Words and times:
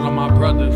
all 0.00 0.06
of 0.06 0.14
my 0.14 0.30
brothers. 0.30 0.74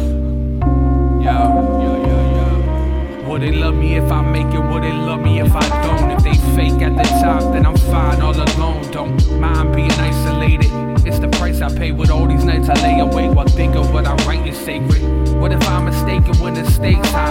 Yo, 1.24 1.38
yo, 1.82 1.92
yo, 2.08 2.16
yo. 2.36 3.28
Will 3.28 3.38
they 3.38 3.52
love 3.52 3.74
me 3.74 3.96
if 3.96 4.12
I 4.12 4.20
make 4.20 4.52
it? 4.52 4.60
Would 4.60 4.82
they 4.82 4.92
love 4.92 5.20
me 5.20 5.40
if 5.40 5.50
I 5.54 5.66
don't? 5.82 6.10
If 6.10 6.22
they 6.22 6.34
fake 6.54 6.82
at 6.82 6.94
the 6.94 7.04
top, 7.22 7.40
then 7.54 7.64
I'm 7.64 7.76
fine 7.76 8.20
all 8.20 8.36
alone. 8.36 8.82
Don't 8.90 9.40
mind 9.40 9.74
being 9.74 9.92
isolated. 9.92 10.70
It's 11.06 11.18
the 11.20 11.28
price 11.28 11.62
I 11.62 11.74
pay 11.74 11.92
with 11.92 12.10
all 12.10 12.26
these 12.26 12.44
nights 12.44 12.68
I 12.68 12.74
lay 12.82 13.00
awake 13.00 13.34
while 13.34 13.48
thinking 13.48 13.90
what 13.94 14.06
I 14.06 14.14
write 14.26 14.46
is 14.46 14.58
sacred. 14.58 15.02
What 15.40 15.52
if 15.52 15.66
I'm 15.68 15.86
mistaken 15.86 16.36
when 16.42 16.54
the 16.54 16.70
stakes 16.70 17.08
high? 17.10 17.23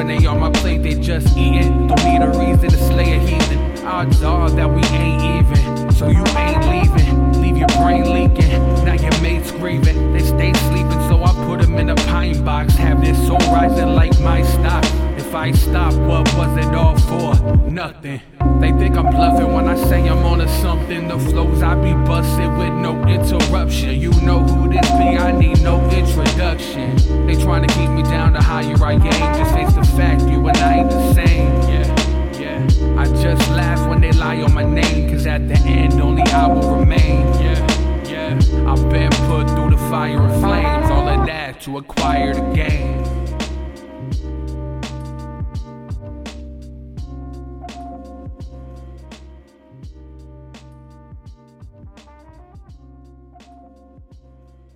When 0.00 0.06
they 0.06 0.26
on 0.26 0.40
my 0.40 0.50
plate, 0.50 0.82
they 0.82 0.94
just 0.94 1.36
eating. 1.36 1.86
Don't 1.86 2.04
need 2.04 2.22
a 2.22 2.28
reason 2.28 2.70
to 2.70 2.78
slay 2.88 3.16
a 3.16 3.18
heathen. 3.18 3.86
Odds 3.86 4.22
are 4.22 4.48
that 4.48 4.66
we 4.66 4.82
ain't 4.96 5.22
even, 5.22 5.92
so 5.92 6.08
you 6.08 6.24
ain't 6.38 6.64
leaving. 6.72 7.42
Leave 7.42 7.58
your 7.58 7.68
brain 7.68 8.04
leaking, 8.10 8.62
now 8.86 8.94
your 8.94 9.20
mates 9.20 9.50
grieving. 9.50 10.14
They 10.14 10.20
stay 10.20 10.54
sleeping, 10.54 11.00
so 11.10 11.22
I 11.22 11.34
put 11.44 11.60
them 11.60 11.76
in 11.76 11.90
a 11.90 11.96
pine 11.96 12.42
box. 12.42 12.72
Have 12.76 13.02
their 13.02 13.14
soul 13.14 13.36
rising 13.52 13.88
like 13.88 14.18
my 14.20 14.42
stock. 14.42 14.84
If 15.18 15.34
I 15.34 15.52
stop, 15.52 15.92
what 15.92 16.26
was 16.34 16.56
it 16.56 16.74
all 16.74 16.96
for? 16.98 17.34
Nothing. 17.70 18.22
They 18.58 18.72
think 18.72 18.96
I'm 18.96 19.10
bluffing 19.10 19.52
when 19.52 19.68
I 19.68 19.76
say 19.88 20.08
I'm 20.08 20.24
on 20.24 20.38
to 20.38 20.48
something. 20.62 21.08
The 21.08 21.18
flows 21.18 21.62
I 21.62 21.74
be 21.74 21.92
busted 22.06 22.50
with 22.56 22.72
no 22.72 22.92
interruption. 23.06 24.00
You 24.00 24.12
know 24.22 24.40
who 24.40 24.70
this 24.70 24.88
Cause 35.08 35.26
at 35.26 35.48
the 35.48 35.56
end, 35.58 36.00
only 36.00 36.22
I 36.22 36.46
will 36.46 36.76
remain. 36.76 37.20
Yeah, 37.40 38.04
yeah. 38.04 38.70
I've 38.70 38.88
been 38.90 39.10
put 39.28 39.48
through 39.48 39.70
the 39.70 39.78
fire 39.88 40.20
and 40.20 40.42
flames. 40.42 40.90
All 40.90 41.08
of 41.08 41.26
that 41.26 41.60
to 41.62 41.78
acquire 41.78 42.34
the 42.34 42.52
game. 42.52 43.19